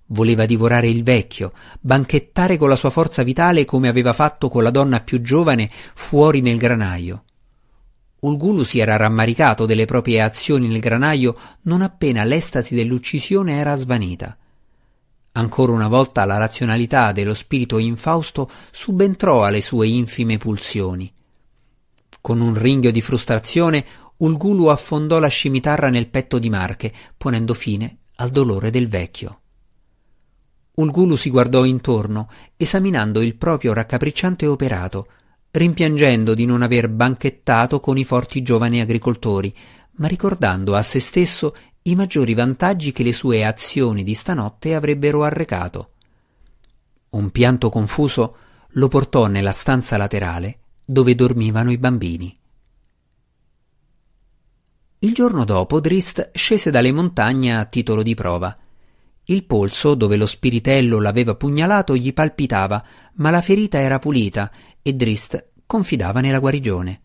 Voleva 0.08 0.46
divorare 0.46 0.90
il 0.90 1.04
vecchio, 1.04 1.54
banchettare 1.80 2.58
con 2.58 2.68
la 2.68 2.76
sua 2.76 2.90
forza 2.90 3.24
vitale 3.24 3.64
come 3.64 3.88
aveva 3.88 4.12
fatto 4.12 4.50
con 4.50 4.62
la 4.62 4.70
donna 4.72 5.00
più 5.00 5.22
giovane 5.22 5.70
fuori 5.72 6.42
nel 6.42 6.58
granaio. 6.58 7.24
Ulgulu 8.24 8.64
si 8.64 8.80
era 8.80 8.96
rammaricato 8.96 9.66
delle 9.66 9.86
proprie 9.86 10.22
azioni 10.22 10.68
nel 10.68 10.80
granaio 10.80 11.36
non 11.64 11.82
appena 11.82 12.24
l'estasi 12.24 12.74
dell'uccisione 12.74 13.58
era 13.58 13.76
svanita. 13.76 14.38
Ancora 15.34 15.74
una 15.74 15.90
volta 15.90 16.24
la 16.26 16.38
razionalità 16.38 17.12
dello 17.12 17.34
spirito 17.34 17.78
infausto 17.80 18.50
subentrò 18.72 19.44
alle 19.44 19.60
sue 19.60 19.88
infime 19.88 20.38
pulsioni. 20.38 21.12
Con 22.22 22.40
un 22.40 22.54
ringhio 22.54 22.92
di 22.92 23.02
frustrazione, 23.02 23.86
Ulgulu 24.18 24.68
affondò 24.68 25.20
la 25.20 25.28
scimitarra 25.28 25.90
nel 25.90 26.08
petto 26.08 26.40
di 26.40 26.50
Marche, 26.50 26.94
ponendo 27.18 27.54
fine 27.54 27.98
al 28.16 28.30
dolore 28.30 28.70
del 28.70 28.88
vecchio. 28.88 29.40
Ulgulu 30.76 31.18
si 31.18 31.30
guardò 31.30 31.66
intorno, 31.66 32.30
esaminando 32.56 33.22
il 33.22 33.36
proprio 33.36 33.74
raccapricciante 33.74 34.48
operato, 34.48 35.08
rimpiangendo 35.56 36.34
di 36.34 36.46
non 36.46 36.64
aver 36.64 36.90
banchettato 36.90 37.80
con 37.80 37.98
i 37.98 38.04
forti 38.04 38.42
giovani 38.42 38.82
agricoltori, 38.82 39.56
ma 39.98 40.08
ricordando 40.08 40.76
a 40.76 40.82
se 40.82 41.00
stesso 41.00 41.56
i 41.84 41.96
maggiori 41.96 42.34
vantaggi 42.34 42.92
che 42.92 43.04
le 43.04 43.14
sue 43.14 43.46
azioni 43.46 44.04
di 44.04 44.16
stanotte 44.16 44.74
avrebbero 44.74 45.24
arrecato. 45.24 45.92
Un 47.10 47.30
pianto 47.30 47.70
confuso 47.70 48.38
lo 48.70 48.88
portò 48.88 49.28
nella 49.28 49.52
stanza 49.52 49.96
laterale 49.96 50.58
dove 50.86 51.14
dormivano 51.14 51.72
i 51.72 51.78
bambini. 51.78 52.36
Il 55.00 55.14
giorno 55.14 55.46
dopo 55.46 55.80
Drist 55.80 56.32
scese 56.34 56.72
dalle 56.72 56.92
montagne 56.92 57.56
a 57.56 57.66
titolo 57.66 58.02
di 58.02 58.16
prova. 58.16 58.58
Il 59.26 59.46
polso, 59.46 59.96
dove 59.96 60.18
lo 60.18 60.26
spiritello 60.26 61.00
l'aveva 61.00 61.36
pugnalato, 61.36 61.96
gli 61.96 62.12
palpitava, 62.12 62.84
ma 63.16 63.30
la 63.30 63.42
ferita 63.42 63.80
era 63.80 64.00
pulita 64.00 64.52
e 64.84 64.94
Drist 64.94 65.48
confidava 65.66 66.22
nella 66.22 66.38
guarigione. 66.38 67.02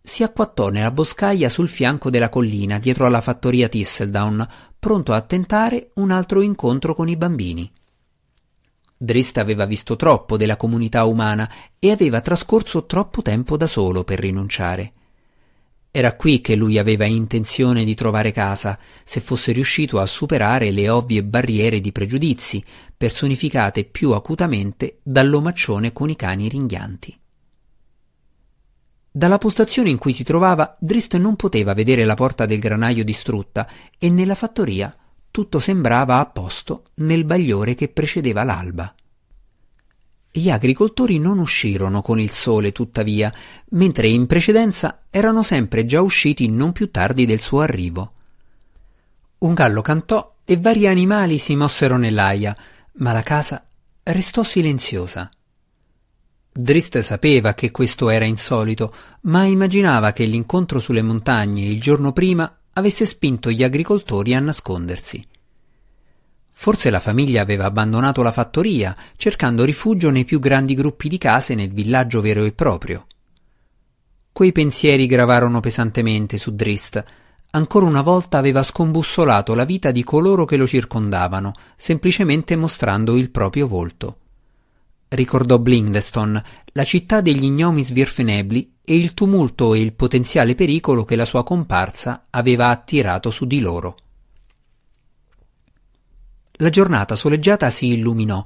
Si 0.00 0.24
acquattò 0.24 0.70
nella 0.70 0.90
boscaglia 0.90 1.48
sul 1.48 1.68
fianco 1.68 2.10
della 2.10 2.28
collina 2.28 2.80
dietro 2.80 3.06
alla 3.06 3.20
fattoria 3.20 3.68
Thistledown, 3.68 4.44
pronto 4.76 5.12
a 5.12 5.20
tentare 5.20 5.90
un 5.94 6.10
altro 6.10 6.40
incontro 6.40 6.96
con 6.96 7.08
i 7.08 7.16
bambini. 7.16 7.70
Drist 8.96 9.38
aveva 9.38 9.64
visto 9.64 9.94
troppo 9.94 10.36
della 10.36 10.56
comunità 10.56 11.04
umana 11.04 11.48
e 11.78 11.92
aveva 11.92 12.20
trascorso 12.20 12.86
troppo 12.86 13.22
tempo 13.22 13.56
da 13.56 13.68
solo 13.68 14.02
per 14.02 14.18
rinunciare. 14.18 14.92
Era 15.94 16.16
qui 16.16 16.40
che 16.40 16.56
lui 16.56 16.78
aveva 16.78 17.04
intenzione 17.04 17.84
di 17.84 17.94
trovare 17.94 18.32
casa, 18.32 18.78
se 19.04 19.20
fosse 19.20 19.52
riuscito 19.52 20.00
a 20.00 20.06
superare 20.06 20.70
le 20.70 20.88
ovvie 20.88 21.22
barriere 21.22 21.82
di 21.82 21.92
pregiudizi, 21.92 22.64
personificate 22.96 23.84
più 23.84 24.12
acutamente 24.12 25.00
dall'omaccione 25.02 25.92
con 25.92 26.08
i 26.08 26.16
cani 26.16 26.48
ringhianti. 26.48 27.20
Dalla 29.10 29.36
postazione 29.36 29.90
in 29.90 29.98
cui 29.98 30.14
si 30.14 30.24
trovava, 30.24 30.74
Drist 30.80 31.14
non 31.18 31.36
poteva 31.36 31.74
vedere 31.74 32.06
la 32.06 32.14
porta 32.14 32.46
del 32.46 32.58
granaio 32.58 33.04
distrutta 33.04 33.68
e 33.98 34.08
nella 34.08 34.34
fattoria 34.34 34.96
tutto 35.30 35.58
sembrava 35.58 36.20
a 36.20 36.24
posto 36.24 36.84
nel 36.94 37.26
bagliore 37.26 37.74
che 37.74 37.88
precedeva 37.88 38.44
l'alba. 38.44 38.94
Gli 40.34 40.48
agricoltori 40.48 41.18
non 41.18 41.38
uscirono 41.38 42.00
con 42.00 42.18
il 42.18 42.30
sole, 42.30 42.72
tuttavia, 42.72 43.30
mentre 43.72 44.08
in 44.08 44.26
precedenza 44.26 45.02
erano 45.10 45.42
sempre 45.42 45.84
già 45.84 46.00
usciti 46.00 46.48
non 46.48 46.72
più 46.72 46.90
tardi 46.90 47.26
del 47.26 47.38
suo 47.38 47.60
arrivo. 47.60 48.12
Un 49.38 49.52
gallo 49.52 49.82
cantò 49.82 50.36
e 50.42 50.56
vari 50.56 50.86
animali 50.86 51.36
si 51.36 51.54
mossero 51.54 51.98
nell'aia, 51.98 52.56
ma 52.94 53.12
la 53.12 53.22
casa 53.22 53.62
restò 54.04 54.42
silenziosa. 54.42 55.28
Drist 56.50 56.98
sapeva 57.00 57.52
che 57.52 57.70
questo 57.70 58.08
era 58.08 58.24
insolito, 58.24 58.90
ma 59.22 59.44
immaginava 59.44 60.12
che 60.12 60.24
l'incontro 60.24 60.78
sulle 60.78 61.02
montagne 61.02 61.66
il 61.66 61.78
giorno 61.78 62.12
prima 62.12 62.58
avesse 62.72 63.04
spinto 63.04 63.50
gli 63.50 63.62
agricoltori 63.62 64.32
a 64.32 64.40
nascondersi. 64.40 65.26
Forse 66.62 66.90
la 66.90 67.00
famiglia 67.00 67.42
aveva 67.42 67.64
abbandonato 67.64 68.22
la 68.22 68.30
fattoria, 68.30 68.96
cercando 69.16 69.64
rifugio 69.64 70.10
nei 70.10 70.24
più 70.24 70.38
grandi 70.38 70.74
gruppi 70.74 71.08
di 71.08 71.18
case 71.18 71.56
nel 71.56 71.72
villaggio 71.72 72.20
vero 72.20 72.44
e 72.44 72.52
proprio. 72.52 73.06
Quei 74.30 74.52
pensieri 74.52 75.06
gravarono 75.06 75.58
pesantemente 75.58 76.38
su 76.38 76.54
Drist. 76.54 77.04
Ancora 77.50 77.86
una 77.86 78.00
volta 78.00 78.38
aveva 78.38 78.62
scombussolato 78.62 79.56
la 79.56 79.64
vita 79.64 79.90
di 79.90 80.04
coloro 80.04 80.44
che 80.44 80.56
lo 80.56 80.68
circondavano, 80.68 81.52
semplicemente 81.74 82.54
mostrando 82.54 83.16
il 83.16 83.32
proprio 83.32 83.66
volto. 83.66 84.18
Ricordò 85.08 85.58
Blindeston, 85.58 86.40
la 86.74 86.84
città 86.84 87.20
degli 87.20 87.50
gnomi 87.50 87.82
svirfenebli 87.82 88.74
e 88.84 88.96
il 88.96 89.14
tumulto 89.14 89.74
e 89.74 89.80
il 89.80 89.94
potenziale 89.94 90.54
pericolo 90.54 91.04
che 91.04 91.16
la 91.16 91.24
sua 91.24 91.42
comparsa 91.42 92.26
aveva 92.30 92.68
attirato 92.68 93.30
su 93.30 93.46
di 93.46 93.58
loro. 93.58 93.96
La 96.62 96.70
giornata 96.70 97.16
soleggiata 97.16 97.70
si 97.70 97.88
illuminò, 97.88 98.40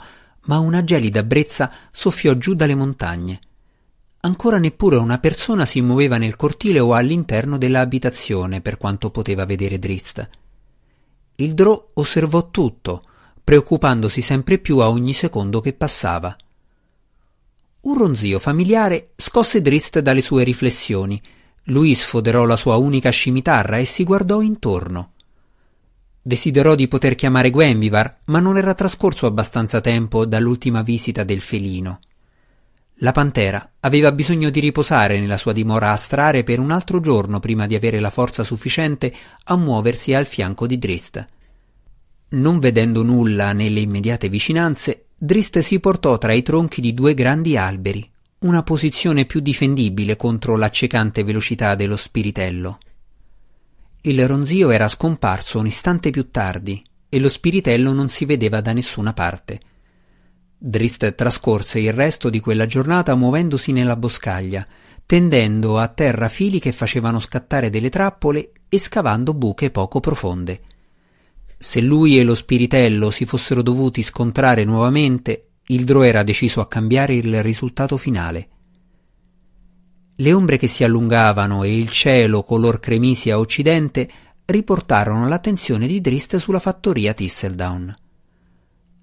ma 0.44 0.58
una 0.58 0.82
gelida 0.82 1.22
brezza 1.22 1.70
soffiò 1.92 2.32
giù 2.32 2.54
dalle 2.54 2.74
montagne. 2.74 3.40
Ancora 4.20 4.56
neppure 4.56 4.96
una 4.96 5.18
persona 5.18 5.66
si 5.66 5.82
muoveva 5.82 6.16
nel 6.16 6.34
cortile 6.34 6.80
o 6.80 6.94
all'interno 6.94 7.58
dell'abitazione, 7.58 8.62
per 8.62 8.78
quanto 8.78 9.10
poteva 9.10 9.44
vedere 9.44 9.78
Drist. 9.78 10.26
Il 11.36 11.52
Drò 11.52 11.90
osservò 11.92 12.48
tutto, 12.48 13.02
preoccupandosi 13.44 14.22
sempre 14.22 14.56
più 14.56 14.78
a 14.78 14.88
ogni 14.88 15.12
secondo 15.12 15.60
che 15.60 15.74
passava. 15.74 16.34
Un 17.82 17.98
ronzio 17.98 18.38
familiare 18.38 19.10
scosse 19.16 19.60
Drist 19.60 19.98
dalle 19.98 20.22
sue 20.22 20.42
riflessioni. 20.42 21.20
Lui 21.64 21.94
sfoderò 21.94 22.46
la 22.46 22.56
sua 22.56 22.76
unica 22.76 23.10
scimitarra 23.10 23.76
e 23.76 23.84
si 23.84 24.04
guardò 24.04 24.40
intorno. 24.40 25.10
Desiderò 26.26 26.74
di 26.74 26.88
poter 26.88 27.14
chiamare 27.14 27.50
Gwenvivar, 27.50 28.16
ma 28.24 28.40
non 28.40 28.56
era 28.56 28.74
trascorso 28.74 29.26
abbastanza 29.26 29.80
tempo 29.80 30.26
dall'ultima 30.26 30.82
visita 30.82 31.22
del 31.22 31.40
felino. 31.40 32.00
La 32.94 33.12
pantera 33.12 33.74
aveva 33.78 34.10
bisogno 34.10 34.50
di 34.50 34.58
riposare 34.58 35.20
nella 35.20 35.36
sua 35.36 35.52
dimora 35.52 35.92
astrare 35.92 36.42
per 36.42 36.58
un 36.58 36.72
altro 36.72 36.98
giorno 36.98 37.38
prima 37.38 37.66
di 37.66 37.76
avere 37.76 38.00
la 38.00 38.10
forza 38.10 38.42
sufficiente 38.42 39.14
a 39.44 39.56
muoversi 39.56 40.14
al 40.14 40.26
fianco 40.26 40.66
di 40.66 40.78
Drist. 40.78 41.24
Non 42.30 42.58
vedendo 42.58 43.04
nulla 43.04 43.52
nelle 43.52 43.78
immediate 43.78 44.28
vicinanze, 44.28 45.04
Drist 45.16 45.60
si 45.60 45.78
portò 45.78 46.18
tra 46.18 46.32
i 46.32 46.42
tronchi 46.42 46.80
di 46.80 46.92
due 46.92 47.14
grandi 47.14 47.56
alberi, 47.56 48.10
una 48.40 48.64
posizione 48.64 49.26
più 49.26 49.38
difendibile 49.38 50.16
contro 50.16 50.56
l'accecante 50.56 51.22
velocità 51.22 51.76
dello 51.76 51.94
spiritello. 51.94 52.80
Il 54.06 54.24
ronzio 54.24 54.70
era 54.70 54.86
scomparso 54.86 55.58
un 55.58 55.66
istante 55.66 56.10
più 56.10 56.30
tardi 56.30 56.80
e 57.08 57.18
lo 57.18 57.28
spiritello 57.28 57.92
non 57.92 58.08
si 58.08 58.24
vedeva 58.24 58.60
da 58.60 58.72
nessuna 58.72 59.12
parte. 59.12 59.58
Drist 60.56 61.16
trascorse 61.16 61.80
il 61.80 61.92
resto 61.92 62.30
di 62.30 62.38
quella 62.38 62.66
giornata 62.66 63.16
muovendosi 63.16 63.72
nella 63.72 63.96
boscaglia, 63.96 64.64
tendendo 65.04 65.80
a 65.80 65.88
terra 65.88 66.28
fili 66.28 66.60
che 66.60 66.70
facevano 66.70 67.18
scattare 67.18 67.68
delle 67.68 67.90
trappole 67.90 68.52
e 68.68 68.78
scavando 68.78 69.34
buche 69.34 69.72
poco 69.72 69.98
profonde. 69.98 70.60
Se 71.58 71.80
lui 71.80 72.16
e 72.16 72.22
lo 72.22 72.36
spiritello 72.36 73.10
si 73.10 73.24
fossero 73.24 73.60
dovuti 73.60 74.04
scontrare 74.04 74.62
nuovamente, 74.62 75.48
il 75.66 75.82
Dro 75.82 76.04
era 76.04 76.22
deciso 76.22 76.60
a 76.60 76.68
cambiare 76.68 77.16
il 77.16 77.42
risultato 77.42 77.96
finale. 77.96 78.50
Le 80.18 80.32
ombre 80.32 80.56
che 80.56 80.66
si 80.66 80.82
allungavano 80.82 81.62
e 81.62 81.78
il 81.78 81.90
cielo 81.90 82.42
color 82.42 82.80
cremisi 82.80 83.30
a 83.30 83.38
occidente 83.38 84.08
riportarono 84.46 85.28
l'attenzione 85.28 85.86
di 85.86 86.00
Drist 86.00 86.36
sulla 86.36 86.58
fattoria 86.58 87.12
Tisseldown. 87.12 87.94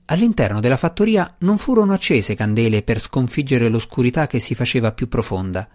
All'interno 0.05 0.59
della 0.59 0.75
fattoria 0.75 1.35
non 1.39 1.59
furono 1.59 1.93
accese 1.93 2.33
candele 2.33 2.81
per 2.81 2.99
sconfiggere 2.99 3.69
l'oscurità 3.69 4.25
che 4.25 4.39
si 4.39 4.55
faceva 4.55 4.91
più 4.91 5.07
profonda. 5.07 5.69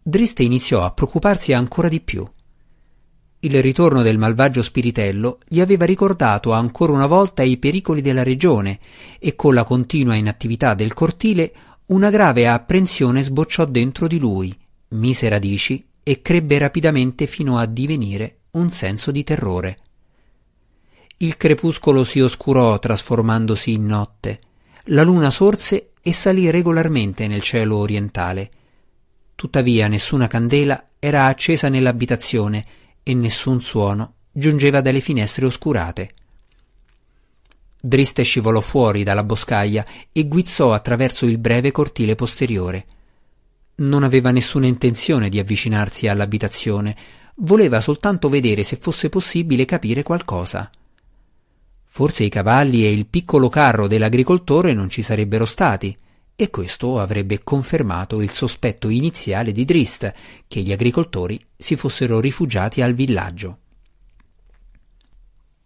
Driste 0.00 0.44
iniziò 0.44 0.84
a 0.84 0.92
preoccuparsi 0.92 1.52
ancora 1.52 1.88
di 1.88 2.00
più. 2.00 2.28
Il 3.40 3.60
ritorno 3.60 4.02
del 4.02 4.16
malvagio 4.16 4.62
spiritello 4.62 5.40
gli 5.46 5.60
aveva 5.60 5.84
ricordato 5.84 6.52
ancora 6.52 6.92
una 6.92 7.06
volta 7.06 7.42
i 7.42 7.56
pericoli 7.58 8.00
della 8.00 8.22
regione 8.22 8.78
e 9.18 9.34
con 9.34 9.54
la 9.54 9.64
continua 9.64 10.14
inattività 10.14 10.74
del 10.74 10.94
cortile 10.94 11.52
una 11.86 12.08
grave 12.10 12.48
apprensione 12.48 13.22
sbocciò 13.22 13.66
dentro 13.66 14.06
di 14.06 14.18
lui, 14.18 14.56
mise 14.88 15.28
radici 15.28 15.86
e 16.02 16.22
crebbe 16.22 16.56
rapidamente 16.58 17.26
fino 17.26 17.58
a 17.58 17.66
divenire 17.66 18.38
un 18.52 18.70
senso 18.70 19.10
di 19.10 19.22
terrore. 19.24 19.78
Il 21.18 21.36
crepuscolo 21.36 22.04
si 22.04 22.20
oscurò 22.20 22.78
trasformandosi 22.78 23.72
in 23.72 23.86
notte. 23.86 24.40
La 24.88 25.02
luna 25.02 25.30
sorse 25.30 25.92
e 26.00 26.12
salì 26.12 26.50
regolarmente 26.50 27.26
nel 27.26 27.42
cielo 27.42 27.76
orientale. 27.76 28.50
Tuttavia 29.34 29.88
nessuna 29.88 30.26
candela 30.26 30.90
era 30.98 31.26
accesa 31.26 31.68
nell'abitazione 31.68 32.64
e 33.02 33.14
nessun 33.14 33.60
suono 33.60 34.14
giungeva 34.32 34.80
dalle 34.80 35.00
finestre 35.00 35.46
oscurate. 35.46 36.10
Driste 37.86 38.22
scivolò 38.22 38.60
fuori 38.60 39.02
dalla 39.02 39.24
boscaglia 39.24 39.84
e 40.10 40.26
guizzò 40.26 40.72
attraverso 40.72 41.26
il 41.26 41.36
breve 41.36 41.70
cortile 41.70 42.14
posteriore. 42.14 42.86
Non 43.74 44.04
aveva 44.04 44.30
nessuna 44.30 44.64
intenzione 44.64 45.28
di 45.28 45.38
avvicinarsi 45.38 46.08
all'abitazione, 46.08 46.96
voleva 47.40 47.82
soltanto 47.82 48.30
vedere 48.30 48.62
se 48.62 48.76
fosse 48.76 49.10
possibile 49.10 49.66
capire 49.66 50.02
qualcosa. 50.02 50.70
Forse 51.84 52.24
i 52.24 52.30
cavalli 52.30 52.86
e 52.86 52.90
il 52.90 53.04
piccolo 53.04 53.50
carro 53.50 53.86
dell'agricoltore 53.86 54.72
non 54.72 54.88
ci 54.88 55.02
sarebbero 55.02 55.44
stati, 55.44 55.94
e 56.34 56.48
questo 56.48 56.98
avrebbe 56.98 57.42
confermato 57.42 58.22
il 58.22 58.30
sospetto 58.30 58.88
iniziale 58.88 59.52
di 59.52 59.66
Drist 59.66 60.10
che 60.48 60.60
gli 60.60 60.72
agricoltori 60.72 61.38
si 61.54 61.76
fossero 61.76 62.18
rifugiati 62.18 62.80
al 62.80 62.94
villaggio. 62.94 63.58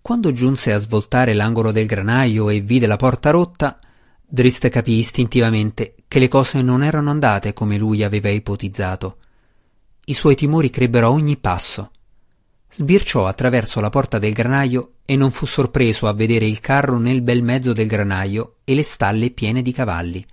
Quando 0.08 0.32
giunse 0.32 0.72
a 0.72 0.78
svoltare 0.78 1.34
l'angolo 1.34 1.70
del 1.70 1.84
granaio 1.84 2.48
e 2.48 2.60
vide 2.60 2.86
la 2.86 2.96
porta 2.96 3.28
rotta, 3.28 3.78
Drist 4.26 4.66
capì 4.70 4.92
istintivamente 4.92 5.96
che 6.08 6.18
le 6.18 6.28
cose 6.28 6.62
non 6.62 6.82
erano 6.82 7.10
andate 7.10 7.52
come 7.52 7.76
lui 7.76 8.02
aveva 8.02 8.30
ipotizzato. 8.30 9.18
I 10.06 10.14
suoi 10.14 10.34
timori 10.34 10.70
crebbero 10.70 11.08
a 11.08 11.10
ogni 11.10 11.36
passo. 11.36 11.90
Sbirciò 12.70 13.26
attraverso 13.26 13.80
la 13.80 13.90
porta 13.90 14.18
del 14.18 14.32
granaio 14.32 14.92
e 15.04 15.14
non 15.14 15.30
fu 15.30 15.44
sorpreso 15.44 16.08
a 16.08 16.14
vedere 16.14 16.46
il 16.46 16.60
carro 16.60 16.96
nel 16.96 17.20
bel 17.20 17.42
mezzo 17.42 17.74
del 17.74 17.86
granaio 17.86 18.54
e 18.64 18.74
le 18.74 18.84
stalle 18.84 19.30
piene 19.30 19.60
di 19.60 19.72
cavalli. 19.72 20.26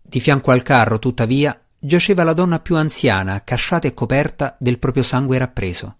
Di 0.00 0.20
fianco 0.20 0.52
al 0.52 0.62
carro, 0.62 1.00
tuttavia, 1.00 1.60
giaceva 1.76 2.22
la 2.22 2.34
donna 2.34 2.60
più 2.60 2.76
anziana, 2.76 3.42
casciata 3.42 3.88
e 3.88 3.94
coperta 3.94 4.56
del 4.60 4.78
proprio 4.78 5.02
sangue 5.02 5.38
rappreso. 5.38 5.96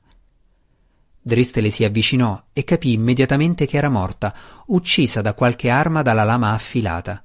Driste 1.26 1.60
le 1.60 1.70
si 1.70 1.82
avvicinò 1.82 2.40
e 2.52 2.62
capì 2.62 2.92
immediatamente 2.92 3.66
che 3.66 3.78
era 3.78 3.88
morta, 3.88 4.32
uccisa 4.66 5.22
da 5.22 5.34
qualche 5.34 5.68
arma 5.70 6.02
dalla 6.02 6.22
lama 6.22 6.52
affilata. 6.52 7.20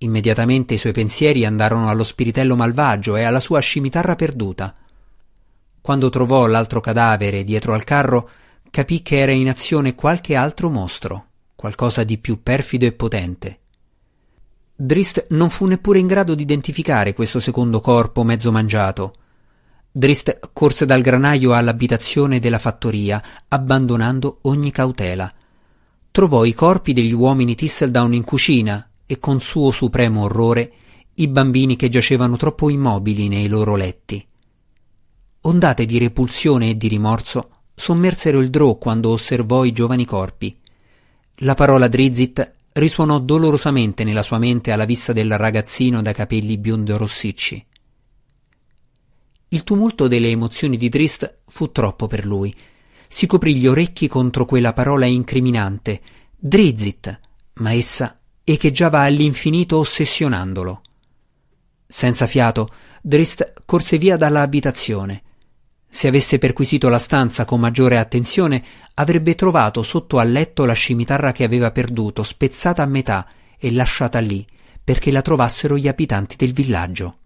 Immediatamente 0.00 0.74
i 0.74 0.76
suoi 0.76 0.92
pensieri 0.92 1.46
andarono 1.46 1.88
allo 1.88 2.04
spiritello 2.04 2.54
malvagio 2.54 3.16
e 3.16 3.22
alla 3.22 3.40
sua 3.40 3.60
scimitarra 3.60 4.14
perduta. 4.14 4.74
Quando 5.80 6.10
trovò 6.10 6.44
l'altro 6.44 6.80
cadavere 6.80 7.44
dietro 7.44 7.72
al 7.72 7.82
carro, 7.82 8.28
capì 8.70 9.00
che 9.00 9.20
era 9.20 9.32
in 9.32 9.48
azione 9.48 9.94
qualche 9.94 10.34
altro 10.34 10.68
mostro, 10.68 11.28
qualcosa 11.54 12.04
di 12.04 12.18
più 12.18 12.42
perfido 12.42 12.84
e 12.84 12.92
potente. 12.92 13.60
Drist 14.76 15.28
non 15.30 15.48
fu 15.48 15.64
neppure 15.64 15.98
in 15.98 16.06
grado 16.06 16.34
di 16.34 16.42
identificare 16.42 17.14
questo 17.14 17.40
secondo 17.40 17.80
corpo 17.80 18.22
mezzo 18.22 18.52
mangiato. 18.52 19.14
Drist 19.96 20.50
corse 20.52 20.84
dal 20.84 21.00
granaio 21.00 21.54
all'abitazione 21.54 22.38
della 22.38 22.58
fattoria, 22.58 23.22
abbandonando 23.48 24.40
ogni 24.42 24.70
cautela. 24.70 25.32
Trovò 26.10 26.44
i 26.44 26.52
corpi 26.52 26.92
degli 26.92 27.14
uomini 27.14 27.54
Tisseldown 27.54 28.12
in 28.12 28.22
cucina 28.22 28.90
e 29.06 29.18
con 29.18 29.40
suo 29.40 29.70
supremo 29.70 30.24
orrore 30.24 30.70
i 31.14 31.28
bambini 31.28 31.76
che 31.76 31.88
giacevano 31.88 32.36
troppo 32.36 32.68
immobili 32.68 33.28
nei 33.28 33.48
loro 33.48 33.74
letti. 33.74 34.22
Ondate 35.40 35.86
di 35.86 35.96
repulsione 35.96 36.68
e 36.68 36.76
di 36.76 36.88
rimorso 36.88 37.48
sommersero 37.74 38.40
il 38.40 38.50
Drò 38.50 38.74
quando 38.74 39.08
osservò 39.08 39.64
i 39.64 39.72
giovani 39.72 40.04
corpi. 40.04 40.54
La 41.36 41.54
parola 41.54 41.88
Drizzt 41.88 42.52
risuonò 42.74 43.18
dolorosamente 43.18 44.04
nella 44.04 44.22
sua 44.22 44.36
mente 44.36 44.72
alla 44.72 44.84
vista 44.84 45.14
del 45.14 45.38
ragazzino 45.38 46.02
dai 46.02 46.12
capelli 46.12 46.58
biondo 46.58 46.98
rossicci. 46.98 47.64
Il 49.48 49.62
tumulto 49.62 50.08
delle 50.08 50.28
emozioni 50.28 50.76
di 50.76 50.88
Drist 50.88 51.42
fu 51.46 51.70
troppo 51.70 52.08
per 52.08 52.26
lui. 52.26 52.54
Si 53.06 53.26
coprì 53.26 53.54
gli 53.54 53.68
orecchi 53.68 54.08
contro 54.08 54.44
quella 54.44 54.72
parola 54.72 55.06
incriminante, 55.06 56.00
Drizzt, 56.36 57.20
ma 57.54 57.72
essa 57.72 58.18
echeggiava 58.42 59.02
all'infinito 59.02 59.78
ossessionandolo. 59.78 60.82
Senza 61.86 62.26
fiato, 62.26 62.70
Drist 63.00 63.52
corse 63.64 63.98
via 63.98 64.16
dalla 64.16 64.40
abitazione. 64.40 65.22
Se 65.88 66.08
avesse 66.08 66.38
perquisito 66.38 66.88
la 66.88 66.98
stanza 66.98 67.44
con 67.44 67.60
maggiore 67.60 67.98
attenzione, 67.98 68.64
avrebbe 68.94 69.36
trovato 69.36 69.82
sotto 69.82 70.18
al 70.18 70.30
letto 70.30 70.64
la 70.64 70.72
scimitarra 70.72 71.30
che 71.30 71.44
aveva 71.44 71.70
perduto, 71.70 72.24
spezzata 72.24 72.82
a 72.82 72.86
metà 72.86 73.28
e 73.56 73.72
lasciata 73.72 74.18
lì, 74.18 74.44
perché 74.82 75.12
la 75.12 75.22
trovassero 75.22 75.76
gli 75.78 75.86
abitanti 75.86 76.34
del 76.36 76.52
villaggio. 76.52 77.18